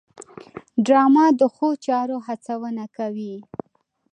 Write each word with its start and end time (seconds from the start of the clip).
ډرامه 0.85 1.25
د 1.39 1.41
ښو 1.55 1.69
چارو 1.85 2.17
هڅونه 2.27 2.83
کوي 2.97 3.35